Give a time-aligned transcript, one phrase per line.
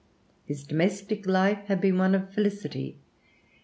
[0.47, 2.97] His domestic life had been one of felicity.